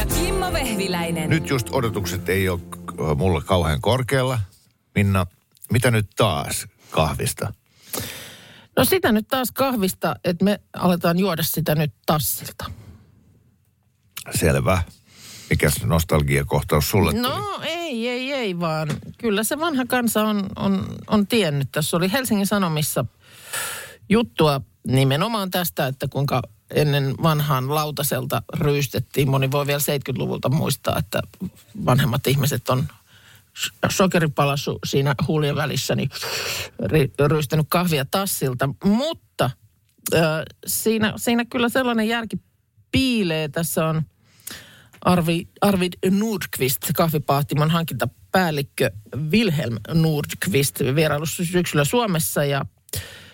[0.00, 1.30] Ja Kimmo Vehviläinen.
[1.30, 2.60] Nyt just odotukset ei ole
[3.00, 4.40] äh, mulla kauhean korkealla.
[4.94, 5.26] Minna,
[5.72, 7.52] mitä nyt taas kahvista?
[8.76, 12.64] No sitä nyt taas kahvista, että me aletaan juoda sitä nyt tassilta.
[14.34, 14.82] Selvä.
[15.50, 17.22] Mikäs nostalgiakohtaus sulle tuli?
[17.22, 18.88] No ei, ei, ei vaan.
[19.18, 21.68] Kyllä se vanha kansa on, on, on tiennyt.
[21.72, 23.04] Tässä oli Helsingin Sanomissa
[24.08, 26.42] juttua nimenomaan tästä, että kuinka
[26.74, 29.30] ennen vanhaan lautaselta ryystettiin.
[29.30, 31.22] Moni voi vielä 70-luvulta muistaa, että
[31.86, 32.88] vanhemmat ihmiset on
[33.90, 36.10] sokeripalasu siinä huulien välissä, niin
[37.26, 38.68] ryystänyt kahvia tassilta.
[38.84, 39.50] Mutta
[40.14, 40.22] äh,
[40.66, 42.36] siinä, siinä kyllä sellainen järki
[42.92, 43.48] piilee.
[43.48, 44.02] Tässä on
[45.00, 48.90] Arvi, Arvid Nordqvist, kahvipahtimon hankintapäällikkö
[49.30, 52.64] Wilhelm Nordqvist vierailussa syksyllä Suomessa ja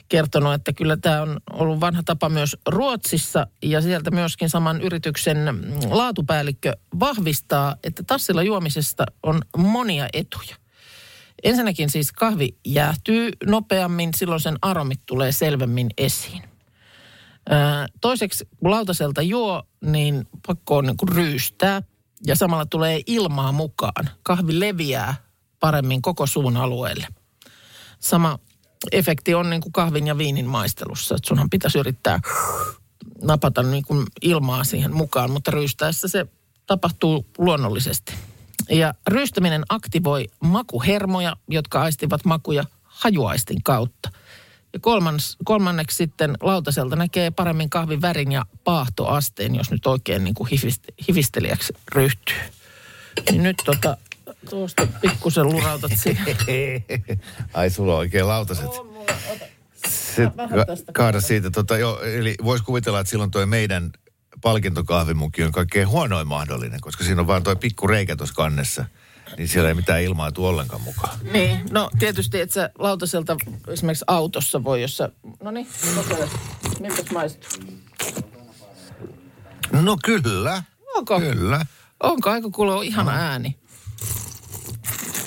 [0.09, 5.39] kertonut, että kyllä tämä on ollut vanha tapa myös Ruotsissa ja sieltä myöskin saman yrityksen
[5.91, 10.57] laatupäällikkö vahvistaa, että tassilla juomisesta on monia etuja.
[11.43, 16.43] Ensinnäkin siis kahvi jäähtyy nopeammin, silloin sen aromit tulee selvemmin esiin.
[18.01, 21.83] Toiseksi, kun lautaselta juo, niin pakko on niin ryystää
[22.27, 24.11] ja samalla tulee ilmaa mukaan.
[24.23, 25.15] Kahvi leviää
[25.61, 27.07] paremmin koko suun alueelle.
[27.99, 28.39] Sama
[28.93, 32.21] efekti on niin kuin kahvin ja viinin maistelussa, että sunhan pitäisi yrittää
[33.23, 36.27] napata niin kuin ilmaa siihen mukaan, mutta ryystäessä se
[36.67, 38.15] tapahtuu luonnollisesti.
[38.71, 44.11] Ja ryystäminen aktivoi makuhermoja, jotka aistivat makuja hajuaistin kautta.
[44.73, 50.35] Ja kolmans, kolmanneksi sitten lautaselta näkee paremmin kahvin värin ja paahtoasteen, jos nyt oikein niin
[50.35, 52.37] kuin hifist, hifistelijäksi ryhtyy.
[53.31, 53.97] Niin nyt tota,
[54.51, 56.37] tuosta pikkusen lurautat siihen.
[57.55, 58.71] Ai sulla on oikein lautaset.
[60.37, 61.51] Ka- kaada siitä.
[61.51, 63.91] Tota, jo, eli voisi kuvitella, että silloin toi meidän
[64.43, 68.85] palkintokahvimuki on kaikkein huonoin mahdollinen, koska siinä on vaan toi pikku reikä tuossa kannessa.
[69.39, 71.19] Niin siellä ei mitään ilmaa tule ollenkaan mukaan.
[71.33, 73.37] Niin, no tietysti, että sä lautaselta
[73.69, 75.11] esimerkiksi autossa voi, jos sä...
[75.43, 76.29] No niin, kokeile.
[76.81, 77.51] Miltäs maistuu?
[79.73, 80.63] No kyllä.
[80.95, 81.21] Onko?
[81.21, 81.67] Kyllä.
[82.03, 83.59] Onko aika kuulla ihana ääni?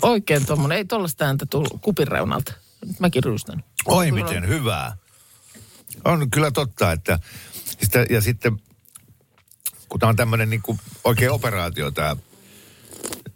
[0.02, 0.78] Oikein tommonen.
[0.78, 2.54] Ei tollaista ääntä tullut kupin reunalta.
[2.86, 3.64] Nyt mäkin ryystän.
[3.86, 4.98] Oi miten hyvää.
[6.06, 7.20] On kyllä totta, että
[7.82, 8.60] sitä, ja sitten
[9.90, 10.62] kun tämä on tämmöinen niin
[11.04, 12.16] oikein operaatio tämä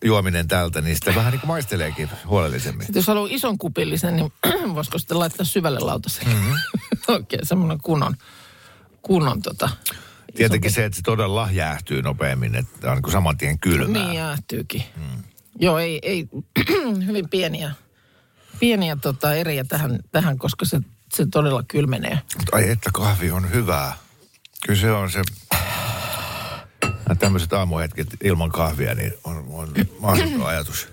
[0.03, 2.85] juominen täältä, niin sitä vähän niin kuin maisteleekin huolellisemmin.
[2.85, 4.33] Sitten jos haluaa ison kupillisen, niin
[4.75, 6.33] voisiko sitten laittaa syvälle lautaselle?
[6.33, 6.55] Mm-hmm.
[7.15, 8.15] Oikein semmoinen kunnon,
[9.01, 9.69] kunnon tota...
[10.35, 14.03] Tietenkin se, että se todella jäähtyy nopeammin, että on niin kuin saman tien kylmää.
[14.03, 14.83] Niin jäähtyykin.
[14.95, 15.23] Mm.
[15.59, 16.27] Joo, ei, ei
[17.07, 17.71] hyvin pieniä,
[18.59, 20.79] pieniä tota eriä tähän, tähän, koska se,
[21.13, 22.19] se todella kylmenee.
[22.51, 23.93] Ai että kahvi on hyvää.
[24.65, 25.21] Kyllä se on se...
[27.19, 30.87] Tämmöiset aamuhetket ilman kahvia, niin on, on mahdoton ajatus.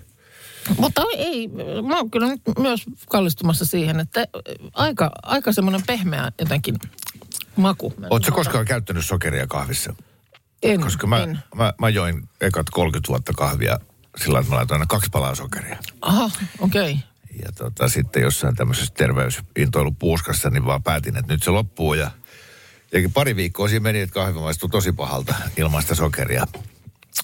[0.77, 1.47] Mutta ei,
[1.87, 4.25] mä oon kyllä nyt myös kallistumassa siihen, että
[4.73, 6.75] aika, aika semmoinen pehmeä jotenkin
[7.55, 7.93] maku.
[8.09, 9.93] Oletko koskaan käyttänyt sokeria kahvissa?
[10.63, 11.39] En, Koska mä, en.
[11.55, 13.79] mä, mä join ekat 30 vuotta kahvia
[14.17, 15.77] sillä että mä laitoin aina kaksi palaa sokeria.
[16.01, 16.91] Aha, okei.
[16.91, 17.03] Okay.
[17.43, 21.93] Ja tota, sitten jossain tämmöisessä terveysintoilupuuskassa, niin vaan päätin, että nyt se loppuu.
[21.93, 22.11] Ja,
[22.93, 26.47] ja pari viikkoa siinä meni, että kahvi maistui tosi pahalta ilman sitä sokeria.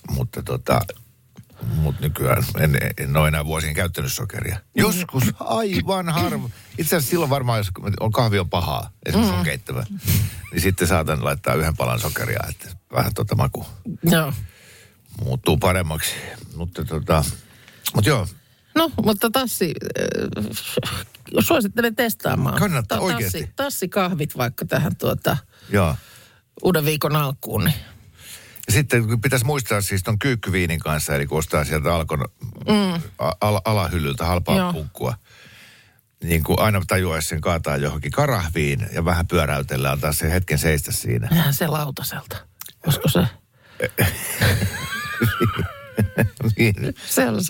[0.09, 0.81] Mutta tota,
[1.75, 4.59] mut nykyään en, en ole enää vuosien käyttänyt sokeria.
[4.75, 6.50] Joskus aivan harva.
[6.78, 9.84] Itse asiassa silloin varmaan, jos on kahvi on pahaa, esimerkiksi on keittävä,
[10.52, 13.66] niin sitten saatan laittaa yhden palan sokeria, että vähän tota maku
[14.04, 14.33] Joo.
[15.24, 16.12] Muuttuu paremmaksi.
[16.56, 17.25] Mutta tota,
[17.96, 18.28] mut joo,
[18.78, 20.46] No, mutta tassi, äh,
[21.40, 22.60] suosittelen testaamaan.
[22.60, 23.40] Kannattaa, Ta- oikeasti.
[23.40, 25.38] Tassi, tassikahvit vaikka tähän tuota,
[25.69, 25.96] joo.
[26.64, 27.64] uuden viikon alkuun.
[27.64, 27.75] Niin.
[28.68, 32.25] Ja sitten pitäisi muistaa siis ton kyykkyviinin kanssa, eli kun ostaa sieltä alkon
[32.68, 33.02] mm.
[33.19, 34.74] al- alahyllyltä halpaa Joo.
[34.74, 35.14] punkkua,
[36.24, 40.92] niin kuin aina tajuaisi sen kaataa johonkin karahviin ja vähän pyöräytellä, antaa se hetken seistä
[40.92, 41.28] siinä.
[41.31, 42.38] Nähdään se lautaselta.
[42.86, 43.28] Olisiko se?
[46.58, 46.75] niin,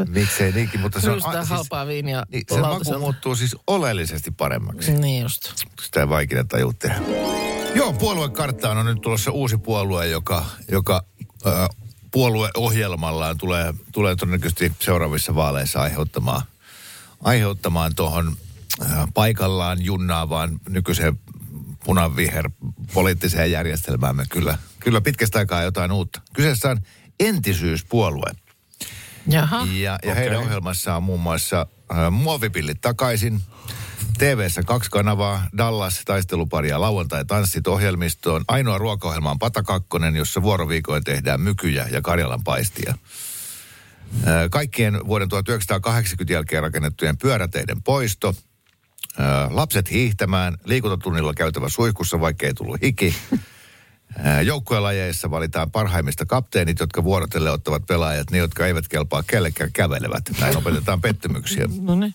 [0.07, 1.13] miksei niinkin, mutta se on...
[1.13, 4.91] Ryystää halpaa viiniä niin, se maku muuttuu siis oleellisesti paremmaksi.
[4.91, 5.53] Niin just.
[5.81, 7.01] Sitä ei vaikea tajua tehdä.
[7.75, 11.05] Joo, puoluekarttaan on nyt tulossa uusi puolue, joka, joka
[11.47, 11.69] äh,
[12.11, 16.41] puolueohjelmallaan tulee, tulee todennäköisesti seuraavissa vaaleissa aiheuttamaan,
[17.23, 18.37] aiheuttamaan tuohon
[18.81, 21.19] äh, paikallaan junnaavaan nykyiseen
[21.83, 22.49] punaviher
[22.93, 26.21] poliittiseen järjestelmäämme kyllä, kyllä pitkästä aikaa jotain uutta.
[26.33, 26.77] Kyseessä on
[27.19, 28.31] entisyyspuolue.
[29.27, 29.67] Jaha.
[29.73, 33.41] Ja, ja heidän ohjelmassaan on muun muassa äh, muovipillit takaisin.
[34.17, 38.43] TV-ssä kaksi kanavaa, Dallas, taistelupari ja lauantai tanssit ohjelmistoon.
[38.47, 42.93] Ainoa ruokaohjelma on Patakakkonen, jossa vuoroviikoin tehdään mykyjä ja Karjalan paistia.
[44.27, 48.35] Äh, Kaikkien vuoden 1980 jälkeen rakennettujen pyöräteiden poisto.
[49.19, 53.15] Äh, Lapset hiihtämään, liikuntatunnilla käytävä suihkussa, vaikka ei tullut hiki.
[54.43, 60.23] Joukkuelajeissa valitaan parhaimmista kapteenit, jotka vuorotelle ottavat pelaajat, ne jotka eivät kelpaa kellekään kävelevät.
[60.39, 61.65] Näin opetetaan pettymyksiä.
[61.81, 62.13] No niin.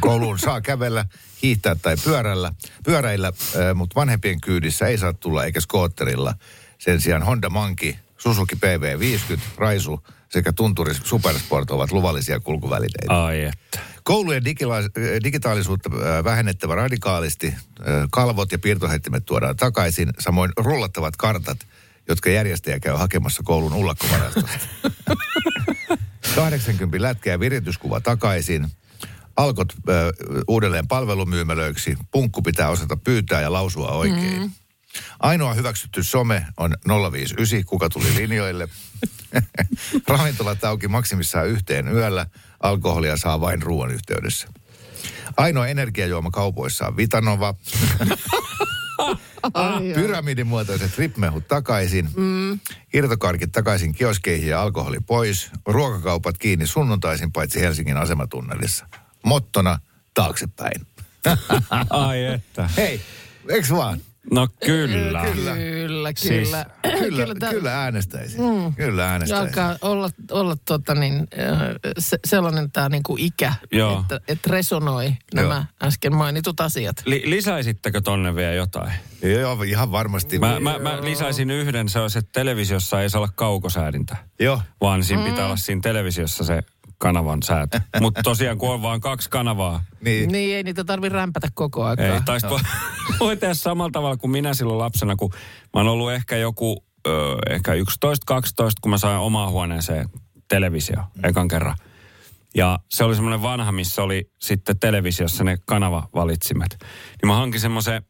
[0.00, 1.04] Kouluun saa kävellä,
[1.42, 2.52] hiihtää tai pyörällä,
[2.84, 3.32] pyöräillä,
[3.74, 6.34] mutta vanhempien kyydissä ei saa tulla eikä skootterilla.
[6.78, 13.24] Sen sijaan Honda Monkey, Suzuki PV50, Raisu sekä Tunturi Supersport ovat luvallisia kulkuvälineitä.
[13.24, 13.80] Ai että.
[14.02, 17.46] Koulujen digila- digitaalisuutta äh, vähennettävä radikaalisti.
[17.46, 17.56] Äh,
[18.10, 20.08] Kalvot ja piirtoheittimet tuodaan takaisin.
[20.18, 21.58] Samoin rullattavat kartat,
[22.08, 24.58] jotka järjestäjä käy hakemassa koulun ullakkovarastosta.
[26.34, 28.66] 80 lätkä ja virityskuva takaisin.
[29.36, 29.94] Alkot äh,
[30.48, 31.98] uudelleen palvelumyymälöiksi.
[32.10, 34.38] Punkku pitää osata pyytää ja lausua oikein.
[34.40, 34.50] Mm.
[35.20, 36.74] Ainoa hyväksytty some on
[37.12, 38.68] 059, kuka tuli linjoille.
[40.08, 42.26] Ravintolat auki maksimissaan yhteen yöllä.
[42.60, 44.48] Alkoholia saa vain ruoan yhteydessä.
[45.36, 47.54] Ainoa energiajuoma kaupoissa on Vitanova.
[49.94, 52.08] Pyramidimuotoiset ripmehut takaisin.
[52.16, 52.60] Mm.
[52.94, 55.50] Irtokarkit takaisin kioskeihin ja alkoholi pois.
[55.66, 58.86] Ruokakaupat kiinni sunnuntaisin paitsi Helsingin asematunnelissa.
[59.24, 59.78] Mottona
[60.14, 60.86] taaksepäin.
[61.90, 62.70] Ai että.
[62.76, 63.00] Hei,
[63.48, 64.00] eks vaan?
[64.32, 65.22] No kyllä.
[65.32, 66.10] Kyllä, kyllä.
[66.16, 66.66] Siis- kyllä,
[67.16, 68.40] Kyllä, tää- kyllä äänestäisin.
[68.40, 68.74] Mm.
[68.74, 69.48] Kyllä äänestäisin.
[69.48, 71.58] Alkaa olla, olla tota niin, äh,
[71.98, 74.00] se, sellainen tämä niinku ikä, Joo.
[74.00, 75.88] että, että resonoi nämä Joo.
[75.88, 76.96] äsken mainitut asiat.
[77.06, 78.92] Li- lisäisittekö tonne vielä jotain?
[79.22, 80.38] Joo, ihan varmasti.
[80.38, 84.16] Mä, mä, mä lisäisin yhden, se olisi, että televisiossa ei saa olla kaukosäädintä.
[84.40, 84.62] Joo.
[84.80, 86.62] Vaan siinä pitää olla siinä televisiossa se
[87.00, 87.80] kanavan säätö.
[88.00, 90.32] Mutta tosiaan kun on vain kaksi kanavaa, Niin.
[90.32, 92.06] Niin ei niitä tarvi rämpätä koko aikaa.
[92.06, 92.60] ei taisi no.
[93.20, 95.30] voi tehdä samalla tavalla kuin minä silloin lapsena, kun
[95.74, 97.10] mä oon ollut ehkä joku, ö,
[97.50, 97.76] ehkä 11-12,
[98.80, 100.08] kun mä sain omaan huoneeseen
[100.48, 101.24] televisio mm.
[101.24, 101.76] ekan kerran.
[102.54, 106.76] Ja se oli semmoinen vanha, missä oli sitten televisiossa ne kanavavalitsimet.
[106.80, 108.02] Niin mä hankin semmoisen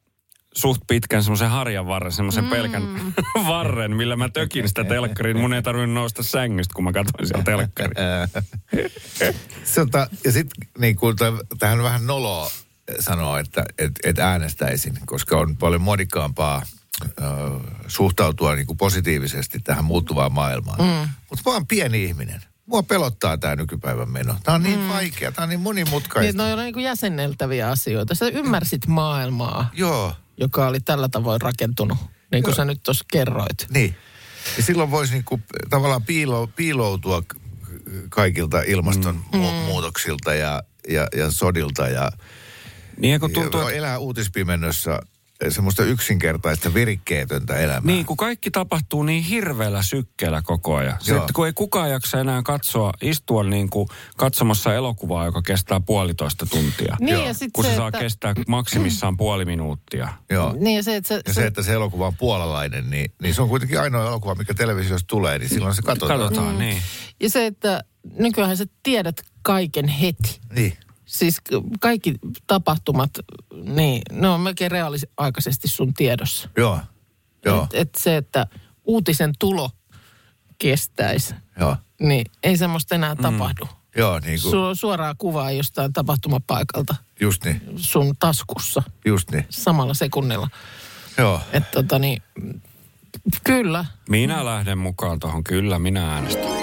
[0.54, 2.50] suht pitkän semmoisen harjan varren, semmoisen mm.
[2.50, 2.82] pelkän
[3.48, 5.38] varren, millä mä tökin sitä telkkariin.
[5.38, 7.96] Mun ei tarvinnut nousta sängystä, kun mä katsoin siellä telkkariin.
[9.74, 11.16] Sota, ja sitten niin kuin,
[11.58, 12.50] tähän on vähän noloa
[13.00, 16.62] sanoa, että et, et äänestäisin, koska on paljon muodikkaampaa
[17.04, 17.24] ö,
[17.86, 20.78] suhtautua niin kuin positiivisesti tähän muuttuvaan maailmaan.
[20.80, 21.08] Mm.
[21.30, 22.42] Mutta mä oon pieni ihminen.
[22.66, 24.36] Mua pelottaa tämä nykypäivän meno.
[24.42, 24.88] Tämä on niin mm.
[24.88, 26.42] vaikea, tämä on niin Niin, monimutkaista.
[26.42, 28.14] ne on niin kuin jäsenneltäviä asioita.
[28.14, 31.98] Sä ymmärsit maailmaa, Joo, joka oli tällä tavoin rakentunut,
[32.32, 32.56] niin kuin Joo.
[32.56, 33.66] sä nyt tuossa kerroit.
[33.70, 33.96] niin.
[34.56, 35.40] Ja silloin voisi niinku
[35.70, 37.22] tavallaan piilo, piiloutua
[38.08, 42.12] kaikilta ilmastonmuutoksilta ja, ja, ja sodilta ja,
[42.96, 45.00] Niin ja kun tuntuu, tuntuu, että elää uutispimennössä
[45.48, 47.80] semmoista yksinkertaista virikkeetöntä elämää.
[47.84, 50.98] Niin, kun kaikki tapahtuu niin hirveällä sykkeellä koko ajan.
[51.06, 51.18] Joo.
[51.18, 56.46] Sitten kun ei kukaan jaksa enää katsoa, istua niin kuin katsomassa elokuvaa, joka kestää puolitoista
[56.46, 56.96] tuntia.
[57.00, 57.26] Niin Joo.
[57.26, 60.08] ja sitten Kun se, se, saa että, kestää maksimissaan puoli minuuttia.
[60.30, 60.56] Joo.
[60.58, 63.42] niin ja se, että se, Ja se, että se elokuva on puolalainen, niin, niin se
[63.42, 66.20] on kuitenkin ainoa elokuva, mikä televisiossa tulee, niin silloin se katsotaan.
[66.20, 66.82] Katsotaan, niin.
[67.20, 67.84] ja se, että
[68.18, 70.40] nykyään sä tiedät kaiken heti.
[70.54, 70.72] Niin.
[71.10, 71.40] Siis
[71.80, 72.14] kaikki
[72.46, 73.10] tapahtumat,
[73.64, 76.48] niin ne on melkein reaaliaikaisesti sun tiedossa.
[76.56, 76.78] Joo.
[77.44, 77.64] Joo.
[77.64, 78.46] Et, et se, että
[78.84, 79.70] uutisen tulo
[80.58, 81.76] kestäisi, Joo.
[82.00, 83.22] niin ei semmoista enää mm.
[83.22, 83.68] tapahdu.
[83.96, 89.46] Joo, niin kuin, Sulla on suoraa kuvaa jostain tapahtumapaikalta just niin, sun taskussa just niin.
[89.50, 90.48] samalla sekunnilla.
[91.18, 91.40] Joo.
[91.52, 92.22] Että tota niin,
[93.44, 93.84] kyllä.
[94.08, 96.59] Minä lähden mukaan tuohon, kyllä minä äänestän.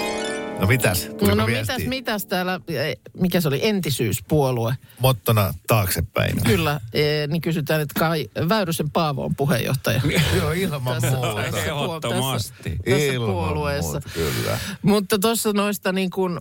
[0.60, 1.08] No mitäs?
[1.08, 4.78] No, Tuliko no mitäs, mitäs täällä, eh, mikä se oli, entisyyspuolue.
[5.00, 6.44] Mottona taaksepäin.
[6.44, 10.02] Kyllä, eh, niin kysytään, että Kai Väyrysen Paavo on puheenjohtaja.
[10.38, 11.42] Joo, ilman Tässä- muuta.
[11.42, 12.78] tässä- Ehdottomasti.
[12.86, 13.92] tässä Ilman puolueessa.
[13.92, 14.58] muuta, kyllä.
[14.82, 16.40] Mutta tuossa noista niin kuin,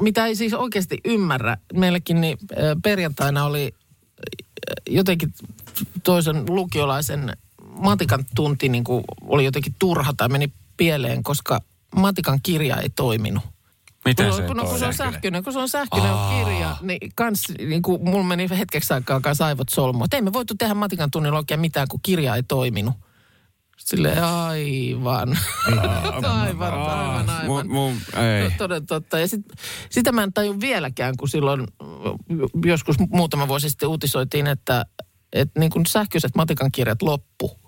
[0.00, 3.74] mitä ei siis oikeasti ymmärrä, meilläkin niin äh, perjantaina oli
[4.88, 5.34] jotenkin
[6.02, 11.60] toisen lukiolaisen matikan tunti niin kuin oli jotenkin turha tai meni pieleen, koska
[11.96, 13.53] matikan kirja ei toiminut.
[14.04, 17.44] Miten kun, se on, kun, se on sähköinen, kun se on sähköinen kirja, niin kans,
[17.58, 19.68] niin kuin mulla meni hetkeksi aikaa kanssa aivot.
[20.04, 22.94] Että ei me voitu tehdä matikan tunnilla oikein mitään, kun kirja ei toiminut.
[23.78, 25.28] Sille aivan.
[25.66, 27.46] aivan, aivan, aivan.
[27.46, 28.44] Mun, mun, ei.
[28.44, 29.18] No, toden totta.
[29.18, 29.40] Ja sit,
[29.90, 31.66] sitä mä en taju vieläkään, kun silloin
[32.64, 34.86] joskus muutama vuosi sitten uutisoitiin, että,
[35.32, 37.63] että niin kuin sähköiset matikan kirjat loppu.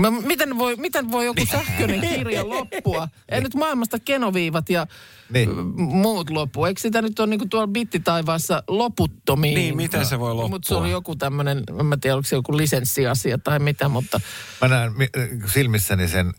[0.00, 3.08] Mä, miten, voi, miten voi joku sähköinen kirja loppua?
[3.28, 4.86] Ei nyt maailmasta kenoviivat ja
[5.32, 5.48] Niin.
[5.48, 5.66] niin.
[5.96, 6.64] muut loppu.
[6.64, 9.54] Eikö sitä nyt ole niin kuin tuolla bittitaivaassa loputtomiin?
[9.54, 10.84] Niin, miten se voi Mutta se loppua?
[10.84, 14.20] oli joku tämmöinen, en mä tiedä, oliko se joku lisenssiasia tai mitä, mutta
[14.60, 15.08] Mä näen mi-
[15.52, 16.32] silmissäni sen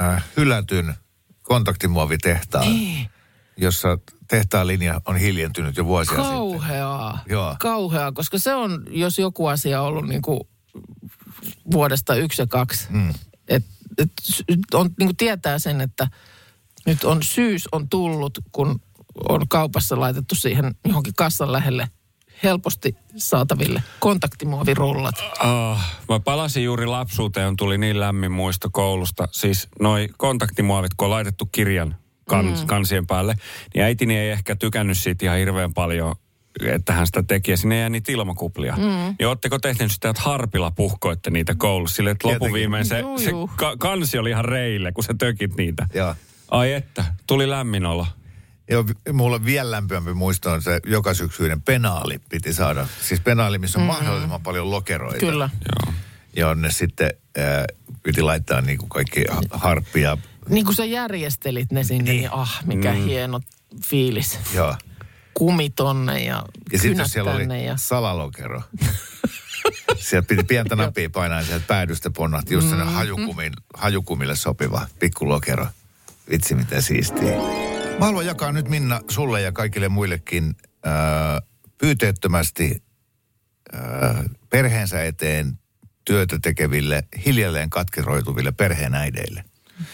[0.00, 0.94] äh, hylätyn
[1.42, 3.08] kontaktimuovitehtaan, Niin.
[3.56, 3.98] jossa
[4.28, 6.24] tehtaan linja on hiljentynyt jo vuosia sitten.
[6.32, 7.18] kauheaa.
[7.28, 7.56] Joo.
[7.58, 10.40] Kauheaa, koska se on, jos joku asia ollut niin kuin
[11.72, 12.86] vuodesta yksi ja kaksi.
[12.90, 13.14] Mm.
[13.48, 13.64] Et,
[13.98, 14.12] et,
[14.74, 16.08] on, niin kuin tietää sen, että
[16.86, 18.80] nyt on syys on tullut, kun
[19.28, 21.88] on kaupassa laitettu siihen johonkin kassan lähelle
[22.42, 25.14] helposti saataville kontaktimuovirullat.
[25.44, 29.28] Oh, mä palasin juuri lapsuuteen, tuli niin lämmin muisto koulusta.
[29.32, 31.96] Siis noi kontaktimuovit, kun on laitettu kirjan
[32.28, 32.66] kans, mm.
[32.66, 33.34] kansien päälle,
[33.74, 36.16] niin äitini ei ehkä tykännyt siitä ihan hirveän paljon,
[36.68, 37.50] että hän sitä teki.
[37.50, 38.76] Ja sinne jäi niitä ilmakuplia.
[38.76, 39.14] Mm.
[39.18, 41.96] Niin ootteko tehneet sitä, että harpilla puhkoitte niitä koulussa?
[41.96, 42.46] Sille, että Tietenkin.
[42.46, 43.50] loppuviimein se, Juu, se juu.
[43.56, 45.86] ka- kansi oli ihan reille, kun sä tökit niitä.
[45.94, 46.14] Joo.
[46.50, 48.06] Ai että, tuli lämmin olo.
[48.70, 52.86] Joo, mulla vielä lämpimämpi muisto on se joka syksyinen penaali piti saada.
[53.02, 53.86] Siis penaali, missä on mm.
[53.86, 55.18] mahdollisimman paljon lokeroita.
[55.18, 55.50] Kyllä.
[55.52, 55.94] Joo.
[56.36, 57.64] Ja ne sitten äh,
[58.02, 60.18] piti laittaa niin kuin kaikki ha- harppia.
[60.48, 63.04] Niin kuin sä järjestelit ne sinne, niin, ah, mikä mm.
[63.04, 63.40] hieno
[63.84, 64.38] fiilis.
[64.54, 64.74] Joo.
[65.40, 67.76] Kumi tonne ja, Ja sitten jos siellä oli ja...
[67.76, 68.62] salalokero.
[69.96, 72.92] Sieltä piti pientä nappia painaa sieltä päädystä ponnahti just Mm-hmm.
[72.92, 75.66] hajukumin, hajukumille sopiva pikkulokero.
[76.30, 77.36] Vitsi miten siistiä.
[77.98, 80.56] Mä haluan jakaa nyt Minna sulle ja kaikille muillekin
[80.86, 80.92] äh,
[81.78, 82.82] pyyteettömästi
[83.74, 85.58] äh, perheensä eteen
[86.04, 89.44] työtä tekeville, hiljalleen katkeroituville perheenäideille.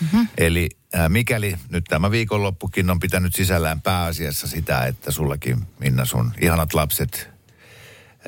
[0.00, 0.28] Mm-hmm.
[0.38, 6.32] Eli äh, mikäli nyt tämä viikonloppukin on pitänyt sisällään pääasiassa sitä, että sullakin Minna sun
[6.40, 7.30] ihanat lapset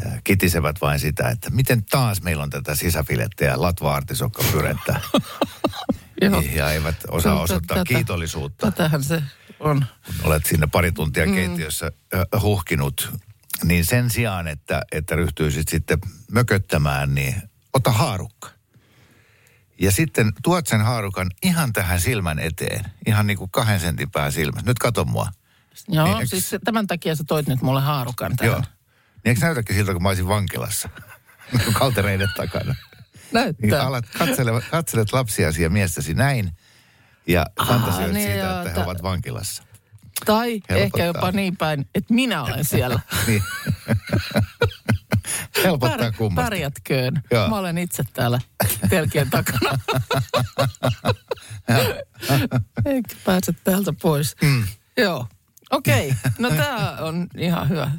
[0.06, 5.00] äh, kitisevät vain sitä, että miten taas meillä on tätä sisäfilettä ja latva-artisokkapyrettä.
[6.22, 6.42] Joo.
[6.54, 8.70] ja eivät osaa osoittaa tätä- kiitollisuutta.
[8.70, 9.22] Tätähän se
[9.60, 9.84] on.
[10.22, 11.34] Olet sinne pari tuntia mm.
[11.34, 13.12] keittiössä äh, huhkinut.
[13.64, 15.98] Niin sen sijaan, että, että ryhtyisit sitten
[16.30, 18.57] mököttämään, niin ota haarukka.
[19.80, 22.84] Ja sitten tuot sen haarukan ihan tähän silmän eteen.
[23.06, 24.66] Ihan niin kuin kahden sentin pää silmässä.
[24.66, 25.28] Nyt kato mua.
[25.88, 28.50] Joo, Niin, niin, eks- siis tämän takia sä toit nyt mulle haarukan tähän.
[28.52, 28.60] Joo.
[28.60, 28.66] Niin
[29.24, 30.88] eikö näytäkin siltä, kun mä olisin vankilassa?
[31.78, 32.74] Kaltereiden takana.
[32.74, 33.82] Niin Näyttää.
[33.86, 36.52] alat katsele, katselet lapsiasi ja miestäsi näin.
[37.26, 39.62] Ja fantasioit niin siitä, joo, että he tä- ovat vankilassa.
[40.24, 40.76] Tai Helpottaa.
[40.76, 43.00] ehkä jopa niin päin, että minä olen siellä.
[43.26, 43.42] Niin.
[45.64, 46.44] Helpottaa Pär, kummasti.
[46.50, 47.22] pärjätköön.
[47.30, 47.48] Joo.
[47.48, 48.40] Mä olen itse täällä
[48.90, 49.78] telkien takana.
[52.86, 54.36] Eikä pääse täältä pois.
[54.42, 54.64] Mm.
[54.96, 55.26] Joo.
[55.70, 56.32] Okei, okay.
[56.38, 57.90] no tämä on ihan hyvä.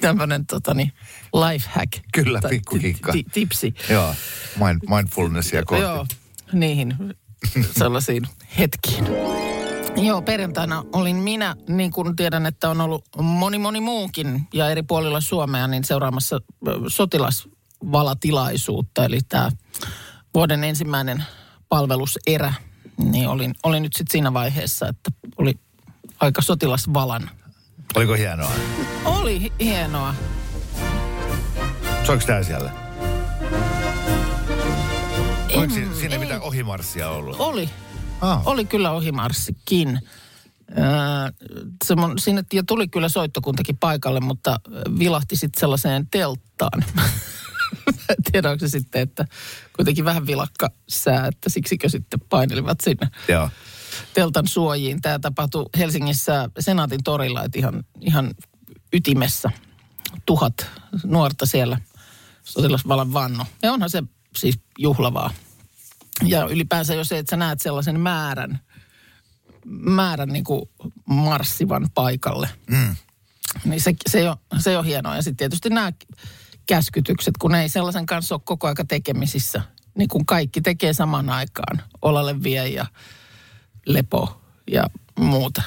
[0.00, 0.92] Tämmöinen totani
[1.34, 1.92] life hack.
[2.12, 3.12] Kyllä, pikkukikka.
[3.12, 3.74] ti- ti- Tipsi.
[3.90, 4.14] Joo,
[4.56, 5.82] mind, mindfulnessia kohti.
[5.82, 6.06] Joo,
[6.52, 6.96] niihin
[7.78, 8.26] sellaisiin
[8.58, 9.04] hetkiin.
[9.96, 14.82] Joo, perjantaina olin minä, niin kuin tiedän, että on ollut moni moni muukin ja eri
[14.82, 16.40] puolilla Suomea, niin seuraamassa
[16.88, 19.50] sotilasvalatilaisuutta, eli tämä
[20.34, 21.24] vuoden ensimmäinen
[21.68, 22.54] palveluserä,
[22.98, 25.54] niin olin, olin nyt sitten siinä vaiheessa, että oli
[26.20, 27.30] aika sotilasvalan.
[27.96, 28.50] Oliko hienoa?
[29.04, 30.14] Oli hi- hienoa.
[32.06, 32.70] Soiko tää siellä?
[35.56, 37.36] Oliko siinä, siinä mitään ohimarssia ollut?
[37.38, 37.70] Oli.
[38.22, 38.42] Ah.
[38.44, 40.00] Oli kyllä ohimarssikin.
[40.78, 40.84] Öö,
[41.84, 44.60] semmon, sinne jo tuli kyllä soittokuntakin paikalle, mutta
[44.98, 46.84] vilahti sitten sellaiseen telttaan.
[48.32, 49.24] tiedä, onko se sitten, että
[49.76, 53.50] kuitenkin vähän vilakka sää, että siksikö sitten painelivat sinne Joo.
[54.14, 55.00] teltan suojiin.
[55.00, 58.34] Tämä tapahtui Helsingissä Senaatin torilla, että ihan, ihan
[58.92, 59.50] ytimessä
[60.26, 60.66] tuhat
[61.04, 61.80] nuorta siellä
[62.42, 63.46] sotilasvalan vanno.
[63.62, 64.02] Ja onhan se
[64.36, 65.30] siis juhlavaa.
[66.24, 68.60] Ja ylipäänsä jos et sä näet sellaisen määrän,
[69.64, 70.70] määrän niin kuin
[71.06, 72.96] marssivan paikalle, mm.
[73.64, 75.16] niin se, se, on, se on hienoa.
[75.16, 75.92] Ja sitten tietysti nämä
[76.66, 79.62] käskytykset, kun ei sellaisen kanssa ole koko aika tekemisissä,
[79.98, 81.82] niin kun kaikki tekee saman aikaan.
[82.02, 82.86] Olalle vie ja
[83.86, 84.40] lepo
[84.70, 84.86] ja
[85.18, 85.62] muuta.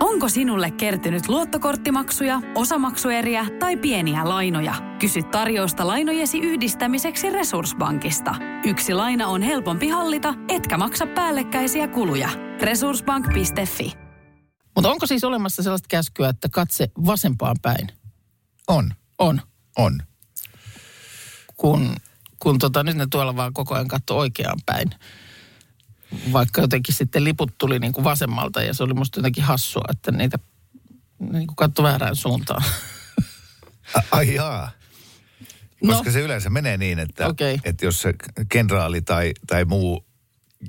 [0.00, 4.74] Onko sinulle kertynyt luottokorttimaksuja, osamaksueriä tai pieniä lainoja?
[4.98, 8.34] Kysy tarjousta lainojesi yhdistämiseksi Resurssbankista.
[8.64, 12.28] Yksi laina on helpompi hallita, etkä maksa päällekkäisiä kuluja.
[12.62, 13.92] Resurssbank.fi
[14.74, 17.88] Mutta onko siis olemassa sellaista käskyä, että katse vasempaan päin
[18.68, 19.40] On, on,
[19.78, 19.98] on.
[21.56, 21.96] kun,
[22.38, 24.90] kun tota, nyt ne tuolla vaan koko ajan katsoi oikeaan päin.
[26.32, 30.12] Vaikka jotenkin sitten liput tuli niin kuin vasemmalta ja se oli musta jotenkin hassua, että
[30.12, 30.38] niitä
[31.18, 32.64] niin kuin katsoi väärään suuntaan.
[34.10, 34.70] Ai jaa.
[35.82, 35.94] No.
[35.94, 37.60] Koska se yleensä menee niin, että, Okei.
[37.64, 38.14] että jos se
[38.48, 40.06] kenraali tai, tai muu,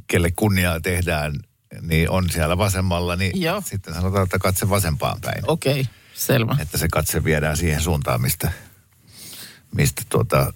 [0.07, 1.33] kelle kunniaa tehdään,
[1.81, 3.61] niin on siellä vasemmalla, niin Joo.
[3.65, 5.43] sitten sanotaan, että katse vasempaan päin.
[5.47, 6.57] Okei, okay, selvä.
[6.59, 8.51] Että se katse viedään siihen suuntaan, mistä,
[9.75, 10.53] mistä tuota,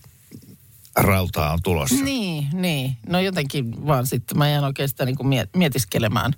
[0.96, 2.04] rautaa on tulossa.
[2.04, 2.98] Niin, niin.
[3.08, 6.34] No jotenkin vaan sitten mä jään sitä niin kuin miet- mietiskelemään.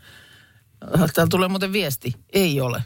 [1.13, 2.13] Täällä tulee muuten viesti.
[2.33, 2.83] Ei ole.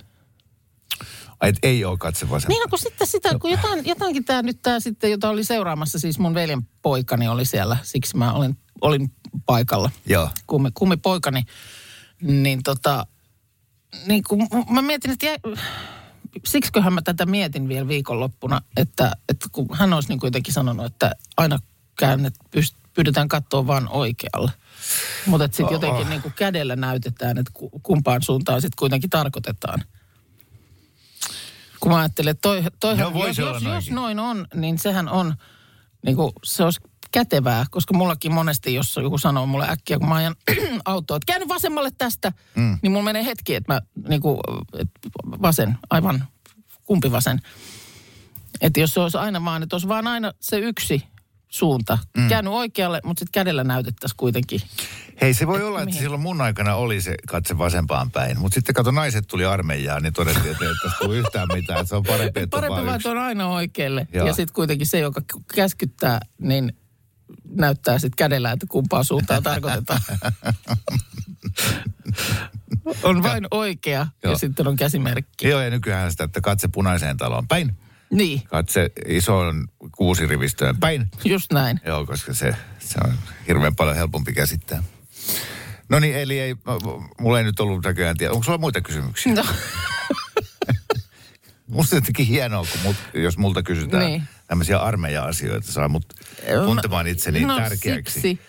[1.39, 2.49] Ai, et ei ole katse vasempaan.
[2.49, 5.99] Niin, no kun sitten sitä, kun jotain, jotainkin tämä nyt tämä sitten, jota oli seuraamassa,
[5.99, 9.11] siis mun veljen poikani oli siellä, siksi mä olin, olin
[9.45, 9.91] paikalla.
[10.05, 10.29] Joo.
[10.47, 11.43] Kummi, kummi poikani,
[12.21, 13.05] niin tota,
[14.05, 15.35] niin kun mä mietin, että jä,
[16.45, 21.11] siksiköhän mä tätä mietin vielä viikonloppuna, että, että kun hän olisi niin kuitenkin sanonut, että
[21.37, 21.59] aina
[21.99, 24.51] käännet, pyst- pyydetään katsoa vaan oikealle.
[25.25, 25.71] Mutta sitten Oh.
[25.71, 29.83] jotenkin niin kuin kädellä näytetään, että ku- kumpaan suuntaan sitten kuitenkin tarkoitetaan.
[31.79, 35.35] Kun mä ajattelen, että toi, toihan, No, jos, jos, jos noin on, niin sehän on,
[36.05, 36.79] niin kuin, se olisi
[37.11, 40.35] kätevää, koska mullakin monesti, jos joku sanoo mulle äkkiä, kun mä ajan
[40.85, 42.79] autoa, että käänny vasemmalle tästä, mm.
[42.81, 44.39] niin mulla menee hetki, että mä niin kuin,
[44.73, 44.99] että
[45.41, 46.27] vasen, aivan
[46.83, 47.41] kumpi vasen.
[48.61, 51.03] Että jos se olisi aina vaan, että olisi vaan aina se yksi
[51.47, 51.97] suunta.
[52.17, 52.29] Mm.
[52.29, 54.61] Käänny oikealle, mutta sitten kädellä näytettäisiin kuitenkin.
[55.21, 56.01] Hei, se voi olla, että mihin?
[56.01, 58.39] silloin mun aikana oli se katse vasempaan päin.
[58.39, 61.79] Mutta sitten kato, naiset tuli armeijaan, niin todettiin, että ei tästä tule yhtään mitään.
[61.79, 64.07] Että se on parempi, että Parempi vaan että on aina oikealle.
[64.13, 64.27] Joo.
[64.27, 65.21] Ja sitten kuitenkin se, joka
[65.55, 66.73] käskyttää, niin
[67.49, 70.01] näyttää sitten kädellä, että kumpaa suuntaan tarkoitetaan.
[73.03, 74.33] on vain oikea Joo.
[74.33, 75.47] ja sitten on käsimerkki.
[75.47, 77.77] Joo, ja nykyään sitä, että katse punaiseen taloon päin.
[78.11, 81.07] Niin, Katse isoon kuusirivistöön päin.
[81.25, 81.81] just näin.
[81.85, 83.13] Joo, koska se, se on
[83.47, 84.83] hirveän paljon helpompi käsittää.
[85.89, 86.55] No niin, eli ei,
[87.21, 88.33] mulla ei nyt ollut näköjään tiedä.
[88.33, 89.35] Onko sulla muita kysymyksiä?
[89.35, 89.43] No,
[91.67, 94.23] Musta jotenkin hienoa, kun mut, jos multa kysytään Niin.
[94.47, 96.13] tämmöisiä armeija-asioita, saa mut
[96.65, 98.13] tuntemaan itseni no tärkeäksi.
[98.13, 98.39] siksi.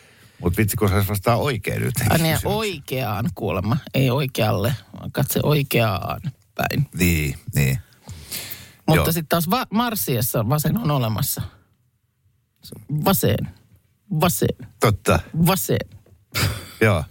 [0.42, 1.94] Mutta vitsi, kun saisi vastaa oikein nyt.
[2.10, 6.20] Ai niin, oikeaan kuulemma, ei oikealle, vaan katse oikeaan
[6.54, 6.86] päin.
[6.94, 7.78] Niin, niin.
[8.86, 11.42] Mutta sitten taas va- Marsiassa vasen on olemassa.
[13.04, 13.48] Vasen,
[14.20, 14.48] vasen,
[14.80, 15.78] Totta, vasen.
[16.80, 17.04] joo.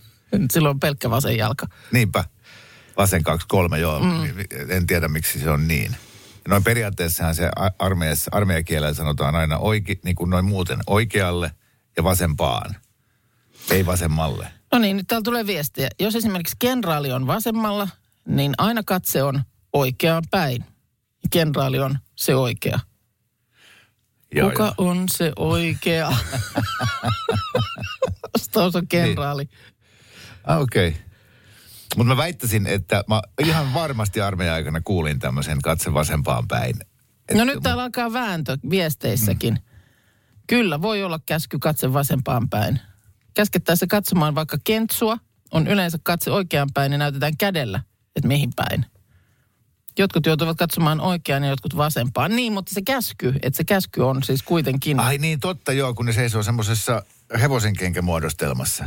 [0.51, 1.67] Silloin on pelkkä vasen jalka.
[1.91, 2.23] Niinpä.
[2.97, 3.23] Vasen
[3.75, 3.99] 2-3, joo.
[3.99, 4.23] Mm.
[4.69, 5.95] En tiedä, miksi se on niin.
[6.47, 11.51] Noin periaatteessahan se armeijassa, armeijakielellä sanotaan aina oike, niin kuin noin muuten oikealle
[11.97, 12.75] ja vasempaan.
[13.71, 14.47] Ei vasemmalle.
[14.71, 15.89] No niin, nyt täällä tulee viestiä.
[15.99, 17.87] Jos esimerkiksi kenraali on vasemmalla,
[18.27, 19.41] niin aina katse on
[19.73, 20.65] oikeaan päin.
[21.29, 22.79] Kenraali on se oikea.
[24.35, 24.89] Joo, Kuka joo.
[24.89, 26.13] on se oikea?
[28.33, 29.49] Vastaus on kenraali.
[30.43, 30.87] Ah, Okei.
[30.87, 31.01] Okay.
[31.97, 36.75] Mutta mä väittäisin, että mä ihan varmasti armeijan aikana kuulin tämmöisen katse vasempaan päin.
[37.33, 39.53] No nyt täällä alkaa vääntö viesteissäkin.
[39.53, 39.59] Mm.
[40.47, 42.79] Kyllä, voi olla käsky katse vasempaan päin.
[43.33, 45.17] Käskettäessä katsomaan vaikka kentsua,
[45.51, 47.79] on yleensä katse oikeaan päin ja näytetään kädellä,
[48.15, 48.85] että mihin päin.
[49.99, 52.35] Jotkut joutuvat katsomaan oikeaan ja jotkut vasempaan.
[52.35, 54.99] Niin, mutta se käsky, että se käsky on siis kuitenkin...
[54.99, 57.03] Ai niin, totta joo, kun ne seisoo semmoisessa
[57.39, 58.85] hevosenkenkämuodostelmassa.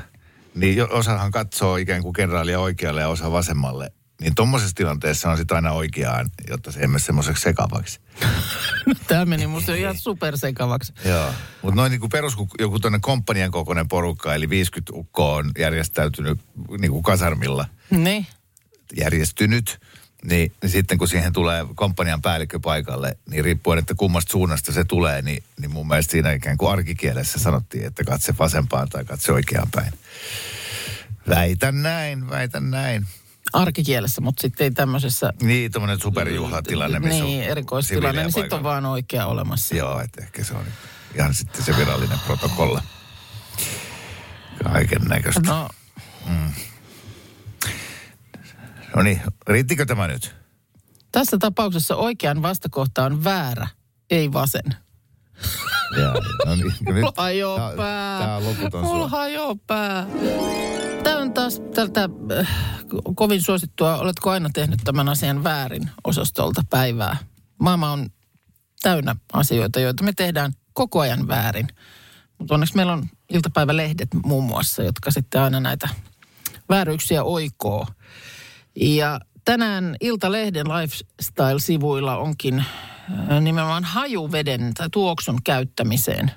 [0.54, 3.92] Niin osahan katsoo ikään kuin kenraalia oikealle ja osa vasemmalle.
[4.20, 8.00] Niin tuommoisessa tilanteessa on sitten aina oikeaan, jotta se ei mene semmoiseksi sekavaksi.
[9.08, 10.92] Tämä meni musta ihan supersekavaksi.
[11.04, 11.30] Joo.
[11.62, 16.40] Mutta noin niin kuin perus, joku tuonne komppanian kokoinen porukka, eli 50 ukkoa on järjestäytynyt
[16.78, 18.26] niin kuin kasarmilla, Niin.
[18.96, 19.80] järjestynyt,
[20.24, 24.84] niin, niin sitten kun siihen tulee komppanian päällikkö paikalle, niin riippuen, että kummasta suunnasta se
[24.84, 29.32] tulee, niin, niin mun mielestä siinä ikään kuin arkikielessä sanottiin, että katse vasempaan tai katse
[29.32, 29.92] oikeaan päin.
[31.28, 33.06] Väitän näin, väitän näin.
[33.52, 35.32] Arkikielessä, mutta sitten ei tämmöisessä...
[35.42, 39.74] Niin, tämmöinen superjuhlatilanne, missä Niin, on erikoistilanne, niin sitten on vaan oikea olemassa.
[39.74, 40.64] Joo, että ehkä se on
[41.14, 42.82] ihan sitten se virallinen protokolla.
[44.64, 45.40] Kaiken näköistä.
[45.46, 45.68] No,
[48.96, 50.34] No niin, riittikö tämä nyt?
[51.12, 53.66] tässä tapauksessa oikean vastakohta on väärä,
[54.10, 54.74] ei vasen.
[56.00, 56.14] Jaa,
[56.46, 58.18] no niin, nyt, Mulla tää- pää.
[58.18, 59.18] Tää on loputon Mulla suo.
[59.18, 60.06] hajoaa pää.
[61.04, 62.08] Tämä on taas tältä
[62.40, 62.48] äh,
[62.84, 63.96] ko- kovin suosittua.
[63.96, 67.16] Oletko aina tehnyt tämän asian väärin osastolta päivää?
[67.58, 68.06] Maailma on
[68.82, 71.68] täynnä asioita, joita me tehdään koko ajan väärin.
[72.38, 75.88] Mutta onneksi meillä on iltapäivälehdet muun muassa, jotka sitten aina näitä
[76.68, 77.86] vääryyksiä oikoo.
[78.76, 86.30] Ja tänään Iltalehden Lifestyle-sivuilla onkin äh, nimenomaan hajuveden tai tuoksun käyttämiseen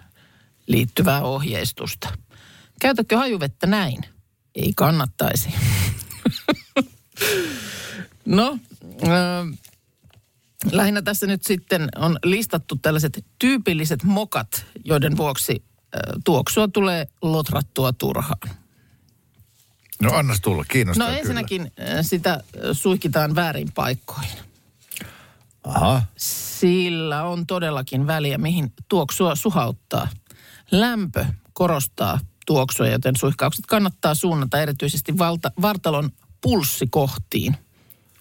[0.67, 2.09] liittyvää ohjeistusta.
[2.79, 4.01] Käytätkö hajuvettä näin?
[4.55, 5.49] Ei kannattaisi.
[8.25, 8.57] no,
[9.03, 9.59] äh,
[10.71, 17.93] lähinnä tässä nyt sitten on listattu tällaiset tyypilliset mokat, joiden vuoksi äh, tuoksua tulee lotrattua
[17.93, 18.62] turhaan.
[20.03, 21.19] No annas tulla, kiinnostaa No kyllä.
[21.19, 24.37] ensinnäkin äh, sitä äh, suihkitaan väärin paikkoihin.
[25.63, 26.01] Aha.
[26.17, 30.07] Sillä on todellakin väliä, mihin tuoksua suhauttaa.
[30.71, 36.09] Lämpö korostaa tuoksua, joten suihkaukset kannattaa suunnata erityisesti valta, vartalon
[36.41, 37.57] pulssikohtiin,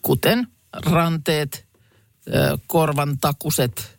[0.02, 0.46] kuten
[0.86, 1.66] ranteet,
[2.34, 3.98] ö, korvan takuset,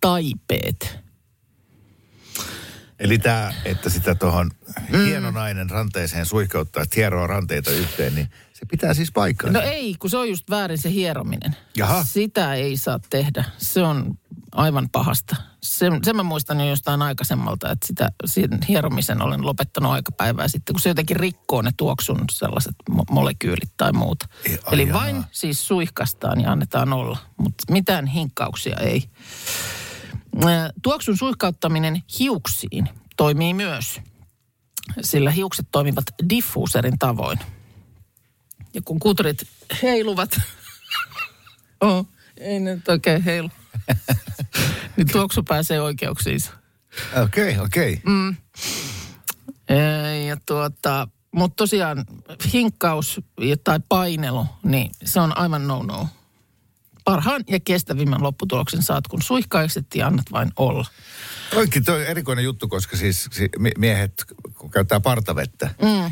[0.00, 1.03] taipeet.
[3.04, 4.50] Eli tämä, että sitä tuohon
[4.90, 5.04] mm.
[5.04, 9.50] hieno nainen ranteeseen suihkauttaa, että hieroo ranteita yhteen, niin se pitää siis paikkaa.
[9.50, 11.56] No ei, kun se on just väärin se hierominen.
[11.76, 12.04] Jaha.
[12.04, 13.44] Sitä ei saa tehdä.
[13.58, 14.18] Se on
[14.52, 15.36] aivan pahasta.
[15.62, 20.74] Sen, sen mä muistan jo jostain aikaisemmalta, että sitä, sen hieromisen olen lopettanut aikapäivää sitten,
[20.74, 24.26] kun se jotenkin rikkoo ne tuoksun sellaiset mo- molekyylit tai muuta.
[24.44, 29.04] Ei, Eli vain siis suihkastaan ja annetaan olla, mutta mitään hinkkauksia ei.
[30.82, 34.00] Tuoksun suihkauttaminen hiuksiin toimii myös,
[35.00, 37.38] sillä hiukset toimivat diffuuserin tavoin.
[38.74, 39.48] Ja kun kuturit
[39.82, 40.40] heiluvat,
[41.80, 43.50] oh, ei nyt oikein heilu,
[44.96, 46.52] niin tuoksu pääsee oikeuksiinsa.
[47.22, 47.92] Okei, okay, okei.
[47.92, 48.12] Okay.
[48.14, 48.36] Mm.
[50.28, 52.04] Ja tuota, mutta tosiaan
[52.52, 53.20] hinkkaus
[53.64, 56.08] tai painelu, niin se on aivan no-no.
[57.04, 60.86] Parhaan ja kestävimmän lopputuloksen saat, kun suihkaiset ja annat vain olla.
[61.54, 64.24] Oikein toi on erikoinen juttu, koska siis si- mi- miehet,
[64.58, 66.10] kun käyttää partavettä, mm.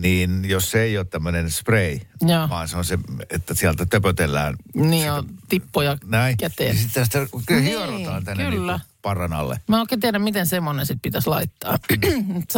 [0.00, 2.48] niin jos se ei ole tämmöinen spray, Joo.
[2.48, 2.98] vaan se on se,
[3.30, 6.74] että sieltä töpötellään Niin on tippoja näin, käteen.
[6.74, 8.72] niin sitten sitä kyllä Niin, hierotaan tänne kyllä.
[8.72, 9.60] niin parran alle.
[9.68, 11.78] Mä oikein tiedä, miten semmoinen sitten pitäisi laittaa.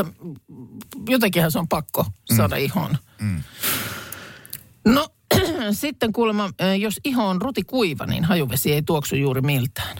[1.08, 2.98] Jotenkinhan se on pakko saada ihoon.
[4.84, 5.08] No,
[5.74, 9.96] sitten kuulemma, eh, jos iho on rutikuiva, niin hajuvesi ei tuoksu juuri miltään.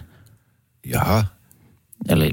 [0.85, 1.25] Jaha.
[2.09, 2.31] Eli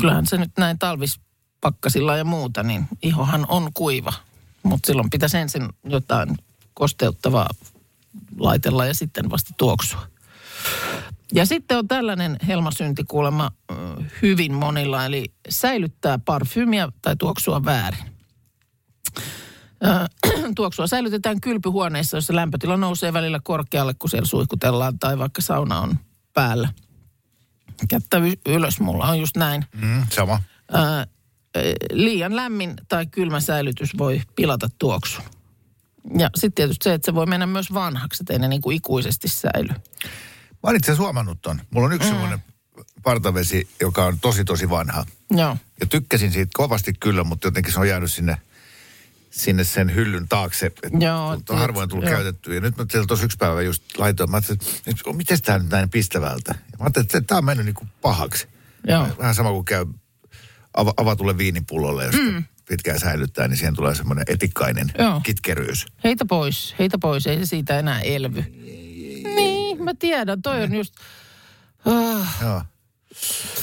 [0.00, 4.12] kyllähän se nyt näin talvispakkasilla ja muuta, niin ihohan on kuiva.
[4.62, 6.36] Mutta silloin pitäisi ensin jotain
[6.74, 7.50] kosteuttavaa
[8.38, 10.06] laitella ja sitten vasta tuoksua.
[11.34, 13.74] Ja sitten on tällainen helmasynti kuulemma ö,
[14.22, 18.13] hyvin monilla, eli säilyttää parfyymiä tai tuoksua väärin.
[19.84, 20.08] Ö,
[20.56, 25.98] Tuoksua säilytetään kylpyhuoneissa, jossa lämpötila nousee välillä korkealle, kun siellä suihkutellaan tai vaikka sauna on
[26.34, 26.68] päällä.
[27.88, 28.16] Kättä
[28.46, 29.64] ylös, mulla on just näin.
[29.74, 30.40] Mm, sama.
[30.72, 31.06] Ää,
[31.56, 31.60] ö,
[31.92, 35.24] liian lämmin tai kylmä säilytys voi pilata tuoksun.
[36.18, 38.76] Ja sitten tietysti se, että se voi mennä myös vanhaksi, että ei ne niin kuin
[38.76, 39.68] ikuisesti säily.
[39.68, 41.60] Mä oon itse huomannut ton.
[41.70, 42.12] Mulla on yksi mm.
[42.12, 42.42] semmoinen
[43.02, 45.04] partavesi, joka on tosi tosi vanha.
[45.30, 45.56] Joo.
[45.80, 48.36] Ja tykkäsin siitä kovasti kyllä, mutta jotenkin se on jäänyt sinne,
[49.34, 50.72] sinne sen hyllyn taakse.
[51.00, 52.14] Joo, on harvoin tullut joo.
[52.14, 52.54] käytettyä.
[52.54, 54.30] Ja nyt mä teillä tuossa yksi päivä just laitoin.
[54.30, 56.54] Mä ajattelin, että miten tämä nyt näin pistävältä?
[56.54, 58.48] Ja mä ajattelin, että tämä on mennyt niin kuin pahaksi.
[58.86, 59.08] Joo.
[59.18, 59.86] Vähän sama kuin käy
[60.74, 62.44] ava, avatulle viinipullolle, jos mm.
[62.68, 65.20] pitkään säilyttää, niin siihen tulee semmoinen etikkainen Joo.
[65.20, 65.86] kitkeryys.
[66.04, 68.44] Heitä pois, heitä pois, ei se siitä enää elvy.
[69.34, 70.94] Niin, mä tiedän, toi on just...
[71.84, 72.62] Ah, Joo.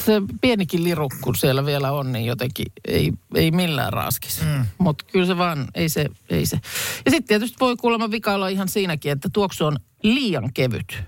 [0.05, 4.41] Se pienikin lirukku siellä vielä on, niin jotenkin ei, ei millään raskis.
[4.41, 4.65] Mm.
[4.77, 6.59] Mutta kyllä se vaan, ei se, ei se.
[7.05, 11.03] Ja sitten tietysti voi kuulemma vika olla ihan siinäkin, että tuoksu on liian kevyt.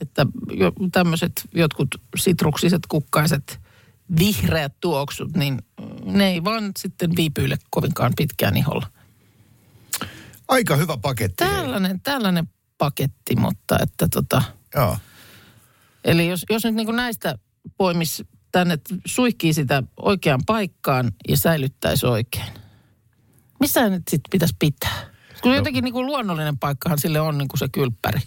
[0.00, 3.60] Että jo, tämmöiset jotkut sitruksiset, kukkaiset,
[4.18, 5.62] vihreät tuoksut, niin
[6.04, 8.86] ne ei vaan sitten viipyile kovinkaan pitkään iholla.
[10.48, 11.44] Aika hyvä paketti.
[11.44, 14.42] Tällainen, tällainen paketti, mutta että tota...
[14.74, 14.98] Joo.
[16.04, 17.34] Eli jos, jos nyt niin kuin näistä
[17.76, 22.52] poimis tänne, suihkii sitä oikeaan paikkaan ja säilyttäisi oikein.
[23.60, 25.14] Missä nyt sitten pitäisi pitää?
[25.42, 28.20] Kun jotenkin niin kuin luonnollinen paikkahan sille on niin kuin se kylppäri.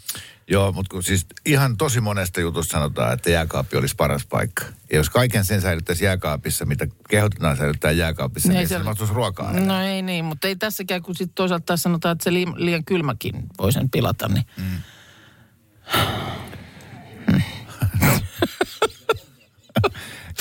[0.49, 4.63] Joo, mutta kun siis ihan tosi monesta jutusta sanotaan, että jääkaappi olisi paras paikka.
[4.65, 8.85] Ja jos kaiken sen säilyttäisi jääkaapissa, mitä kehotetaan säilyttää jääkaapissa, niin, Ei niin siellä- se
[8.89, 9.51] mahtuisi ruokaa.
[9.51, 9.65] enää.
[9.65, 12.85] No ei niin, mutta ei tässäkään, kun sitten toisaalta taas sanotaan, että se liian, liian
[12.85, 14.45] kylmäkin voi sen pilata, niin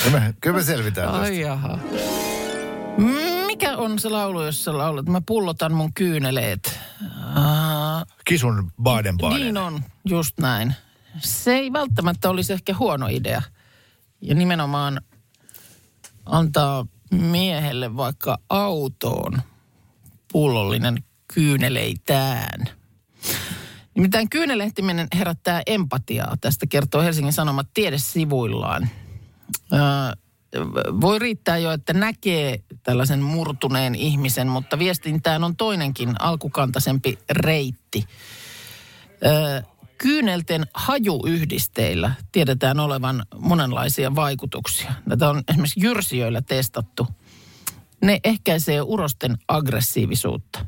[0.07, 1.23] Kyllä me, kyllä me selvitään tästä.
[1.23, 1.79] Ai jaha.
[3.47, 5.05] Mikä on se laulu, jossa laulat?
[5.05, 6.79] Mä pullotan mun kyyneleet.
[7.35, 9.39] Aa, Kisun Baden-Baden.
[9.39, 10.75] Niin on, just näin.
[11.19, 13.41] Se ei välttämättä olisi ehkä huono idea.
[14.21, 15.01] Ja nimenomaan
[16.25, 19.41] antaa miehelle vaikka autoon
[20.31, 22.65] pullollinen kyyneleitään.
[23.95, 26.35] Nimittäin kyynelehtiminen herättää empatiaa.
[26.41, 28.89] Tästä kertoo Helsingin Sanomat tiedesivuillaan.
[31.01, 38.05] Voi riittää jo, että näkee tällaisen murtuneen ihmisen, mutta viestintään on toinenkin alkukantaisempi reitti.
[39.97, 44.93] Kyynelten hajuyhdisteillä tiedetään olevan monenlaisia vaikutuksia.
[45.09, 47.07] Tätä on esimerkiksi jyrsijöillä testattu.
[48.01, 50.65] Ne ehkäisee urosten aggressiivisuutta.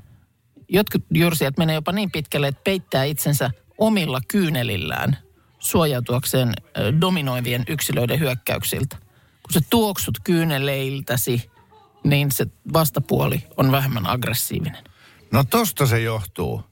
[0.69, 5.17] Jotkut jyrsijät menee jopa niin pitkälle, että peittää itsensä omilla kyynelillään
[5.59, 6.53] suojautuakseen
[7.01, 8.97] dominoivien yksilöiden hyökkäyksiltä.
[9.43, 11.51] Kun sä tuoksut kyyneleiltäsi,
[12.03, 14.83] niin se vastapuoli on vähemmän aggressiivinen.
[15.31, 16.63] No tosta se johtuu.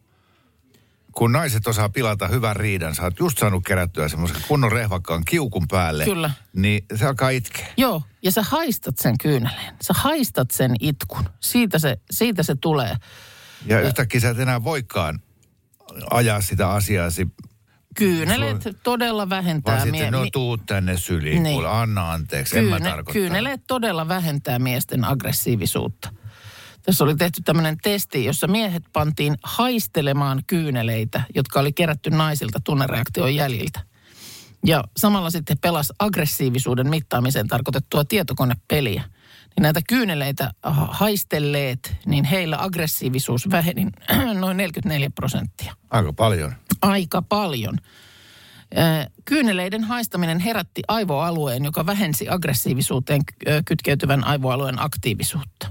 [1.11, 5.67] Kun naiset osaa pilata hyvän riidan, sä oot just saanut kerättyä semmoisen kunnon rehvakkaan kiukun
[5.67, 6.05] päälle.
[6.05, 6.31] Kyllä.
[6.53, 7.67] Niin se alkaa itkeä.
[7.77, 9.75] Joo, ja sä haistat sen kyyneleen.
[9.81, 11.29] Sä haistat sen itkun.
[11.39, 12.95] Siitä se, siitä se tulee.
[13.65, 15.21] Ja yhtäkkiä sä et enää voikaan
[16.11, 17.27] ajaa sitä asiaasi,
[17.97, 19.75] Kyyneleet todella vähentää...
[19.75, 21.53] sitten mie- no mi- tuu tänne syliin, Niin.
[21.53, 23.13] kuule, anna anteeksi, en mä Kyyne- tarkoittanut.
[23.13, 26.09] kyyneleet todella vähentää miesten aggressiivisuutta.
[26.81, 33.35] Tässä oli tehty tämmöinen testi, jossa miehet pantiin haistelemaan kyyneleitä, jotka oli kerätty naisilta tunnereaktion
[33.35, 33.79] jäljiltä.
[34.65, 39.03] Ja samalla sitten pelas aggressiivisuuden mittaamiseen tarkoitettua tietokonepeliä.
[39.57, 40.51] Niin näitä kyyneleitä
[40.89, 43.87] haistelleet, niin heillä aggressiivisuus väheni
[44.39, 46.55] noin 44 prosenttia Aika paljon.
[46.81, 47.77] aika paljon.
[49.25, 53.21] Kyyneleiden haistaminen herätti aivoalueen, joka vähensi aggressiivisuuteen
[53.65, 55.67] kytkeytyvän aivoalueen aktiivisuutta.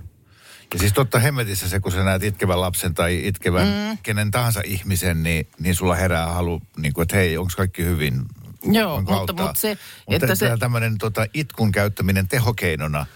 [0.75, 3.99] Ja siis totta hemmetissä se, kun sä näet itkevän lapsen tai itkevän mm.
[4.03, 8.22] kenen tahansa ihmisen, niin, niin sulla herää halu, niin kuin, että hei, onko kaikki hyvin?
[8.62, 9.79] Joo, mutta, mutta se,
[10.11, 10.57] mutta että se...
[10.59, 13.07] tämmöinen tota, itkun käyttäminen tehokeinona,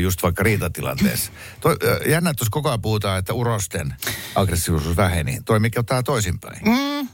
[0.00, 1.32] just vaikka riitatilanteessa.
[1.60, 3.94] Toi, jännä, että koko ajan puhutaan, että urosten
[4.34, 5.38] aggressiivisuus väheni.
[5.44, 6.60] Toi mikä ottaa toisinpäin.
[6.64, 7.08] Mm,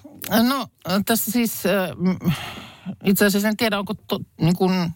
[0.48, 0.66] no,
[1.06, 1.62] tässä siis,
[1.96, 2.32] mm,
[3.04, 4.90] itse asiassa en tiedä, onko to, niin kuin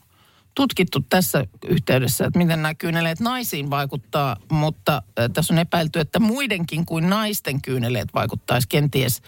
[0.54, 5.02] tutkittu tässä yhteydessä, että miten nämä kyyneleet naisiin vaikuttaa, mutta
[5.33, 9.22] tässä on epäilty, että muidenkin kuin naisten kyyneleet vaikuttaisi kenties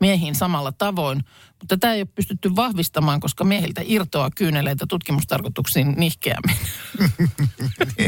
[0.00, 1.24] miehiin samalla tavoin.
[1.48, 6.56] Mutta tätä ei ole pystytty vahvistamaan, koska miehiltä irtoaa kyyneleitä tutkimustarkoituksiin nihkeämmin.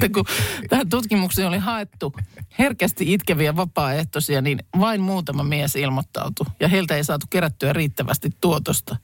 [0.15, 0.25] Kun
[0.69, 2.15] tähän tutkimukseen oli haettu
[2.59, 6.47] herkästi itkeviä vapaaehtoisia, niin vain muutama mies ilmoittautui.
[6.61, 8.97] Ja heiltä ei saatu kerättyä riittävästi tuotosta.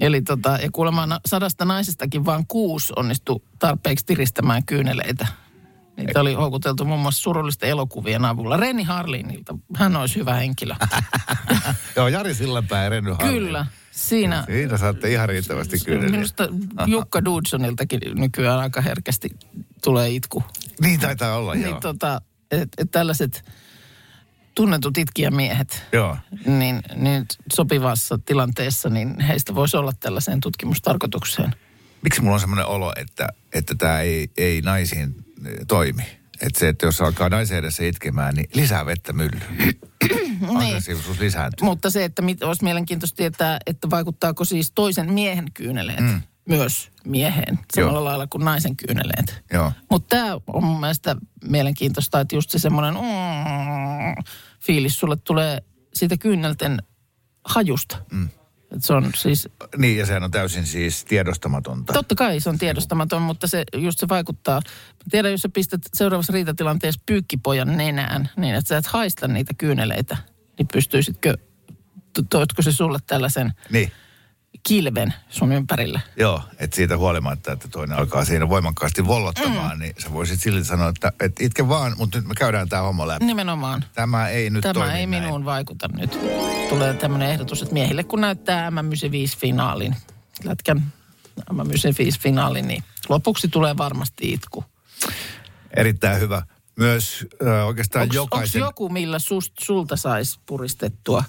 [0.00, 5.26] Eli tota, ja kuulemma sadasta naisestakin vain kuusi onnistui tarpeeksi tiristämään kyyneleitä.
[5.96, 8.56] Niitä oli houkuteltu muun muassa surullisten elokuvien avulla.
[8.56, 10.74] Reni Harlinilta, hän olisi hyvä henkilö.
[11.96, 13.32] Joo, Jari Sillanpää ja Renny Harlin.
[13.32, 14.44] Kyllä, siinä.
[14.46, 16.10] Siinä saatte ihan riittävästi kyyneliä.
[16.10, 16.48] Minusta
[16.86, 19.28] Jukka Dudsoniltakin nykyään aika herkästi
[19.82, 20.44] tulee itku.
[20.80, 21.64] Niin taitaa olla, joo.
[21.64, 23.44] Niin tota, et, et tällaiset
[24.54, 26.16] tunnetut itkijämiehet, Joo.
[26.46, 31.54] niin, niin sopivassa tilanteessa, niin heistä voisi olla tällaiseen tutkimustarkoitukseen.
[32.02, 35.24] Miksi mulla on semmoinen olo, että että tämä ei, ei naisiin
[35.68, 36.02] toimi?
[36.40, 39.42] Että se, että jos alkaa naisen edessä itkemään, niin lisää vettä myllyyn.
[40.42, 40.56] Niin.
[40.56, 41.64] Aggressiivisuus lisääntyy.
[41.64, 46.22] Mutta se, että mit, olisi mielenkiintoista tietää, että vaikuttaako siis toisen miehen kyyneleet mm.
[46.48, 48.04] myös mieheen, samalla Joo.
[48.04, 49.42] lailla kuin naisen kyyneleet.
[49.90, 54.24] Mutta tämä on mun mielestä mielenkiintoista, että just se semmoinen mm,
[54.60, 55.62] fiilis sulle tulee
[55.94, 56.82] siitä kyynelten
[57.44, 57.96] hajusta.
[58.12, 58.28] Mm.
[58.78, 61.92] Se on siis, Niin, ja sehän on täysin siis tiedostamatonta.
[61.92, 64.54] totta kai se on tiedostamaton, mutta se just se vaikuttaa.
[64.64, 69.54] Mä Tiedän, jos sä pistät seuraavassa riitatilanteessa pyykkipojan nenään, niin että sä et haista niitä
[69.58, 70.16] kyyneleitä,
[70.58, 71.36] niin pystyisitkö,
[72.12, 73.92] to- toitko se sulle tällaisen Niin,
[74.62, 76.00] kilven sun ympärillä?
[76.16, 79.82] joo, että siitä huolimatta, että toinen alkaa siinä voimakkaasti vollottamaan, mm.
[79.82, 83.08] niin sä voisit silti sanoa, että, että itke vaan, mutta nyt me käydään tämä homma
[83.08, 83.24] läpi.
[83.24, 83.84] Nimenomaan.
[83.94, 85.08] Tämä ei nyt Tämä toimi ei näin.
[85.08, 86.18] minuun vaikuta nyt.
[86.68, 89.94] Tulee tämmöinen ehdotus, että miehille kun näyttää M95-finaalin,
[90.44, 90.92] lätkän
[91.52, 94.64] M95-finaalin, niin lopuksi tulee varmasti itku.
[95.76, 96.42] Erittäin hyvä.
[96.76, 98.60] Myös äh, oikeastaan Onko jokaisen...
[98.60, 101.24] joku, millä sust, sulta saisi puristettua?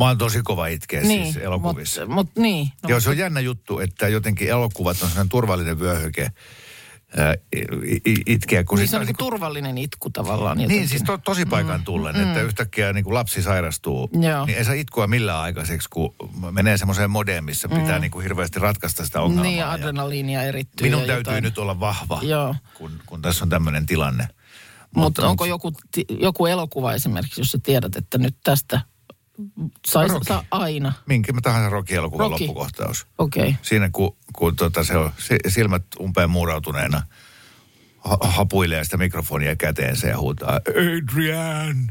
[0.00, 2.06] Mä oon tosi kova itkeä niin, siis elokuvissa.
[2.06, 2.72] Mutta mut, niin.
[2.82, 6.30] No, Joo, se on jännä juttu, että jotenkin elokuvat on sellainen turvallinen vyöhyke
[8.26, 8.64] itkeä.
[8.64, 10.56] Kun niin se on niin turvallinen itku tavallaan.
[10.56, 10.88] Niin, jotenkin.
[10.88, 12.22] siis to, tosi paikan tullen, mm.
[12.22, 14.46] että yhtäkkiä niin kuin lapsi sairastuu, Joo.
[14.46, 16.14] niin ei saa itkua millään aikaiseksi, kun
[16.50, 19.44] menee semmoiseen modeen, missä pitää niin kuin hirveästi ratkaista sitä ongelmaa.
[19.44, 20.86] Niin, ja adrenaliinia erittyy.
[20.86, 21.44] minun ja täytyy jotain.
[21.44, 22.54] nyt olla vahva, Joo.
[22.74, 24.28] kun, kun tässä on tämmöinen tilanne.
[24.94, 25.72] Mutta onko joku,
[26.08, 28.80] joku elokuva esimerkiksi, jos sä tiedät, että nyt tästä
[29.86, 30.24] saisi Rocky.
[30.28, 30.92] saa aina?
[31.06, 32.44] Minkä tahansa Rocky-elokuvan Rocky.
[32.46, 33.06] loppukohtaus.
[33.18, 33.42] Okei.
[33.42, 33.54] Okay.
[33.62, 37.02] Siinä kun, kun tota se on si- silmät umpeen muurautuneena
[37.98, 41.88] ha- hapuilee sitä mikrofonia käteensä ja huutaa Adrian.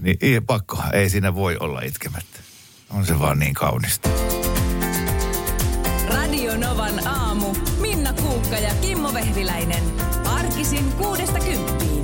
[0.00, 2.40] Niin ei, pakko, ei siinä voi olla itkemättä.
[2.90, 4.08] On se vaan niin kaunista.
[6.08, 7.54] Radio Novan aamu.
[7.80, 9.82] Minna Kuukka ja Kimmo Vehviläinen.
[10.24, 12.03] Arkisin kuudesta kymppiin.